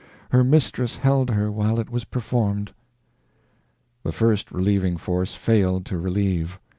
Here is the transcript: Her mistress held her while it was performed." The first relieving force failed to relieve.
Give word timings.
Her 0.31 0.43
mistress 0.43 0.97
held 0.97 1.29
her 1.29 1.51
while 1.51 1.77
it 1.79 1.91
was 1.91 2.05
performed." 2.05 2.71
The 4.01 4.11
first 4.11 4.51
relieving 4.51 4.97
force 4.97 5.35
failed 5.35 5.85
to 5.85 5.99
relieve. 5.99 6.59